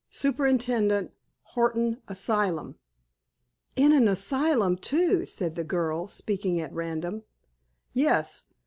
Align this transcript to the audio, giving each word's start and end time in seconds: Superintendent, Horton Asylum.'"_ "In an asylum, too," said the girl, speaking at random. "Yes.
Superintendent, 0.09 1.11
Horton 1.43 2.01
Asylum.'"_ 2.07 2.73
"In 3.75 3.93
an 3.93 4.07
asylum, 4.07 4.77
too," 4.77 5.27
said 5.27 5.53
the 5.53 5.63
girl, 5.63 6.07
speaking 6.07 6.59
at 6.59 6.73
random. 6.73 7.21
"Yes. 7.93 8.41